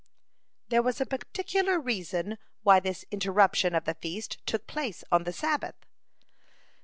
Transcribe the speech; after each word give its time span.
(33) 0.65 0.65
There 0.69 0.81
was 0.81 0.99
a 0.99 1.05
particular 1.05 1.79
reason 1.79 2.39
why 2.63 2.79
this 2.79 3.05
interruption 3.11 3.75
of 3.75 3.85
the 3.85 3.93
feast 3.93 4.43
took 4.47 4.65
place 4.65 5.03
on 5.11 5.25
the 5.25 5.31
Sabbath. 5.33 5.75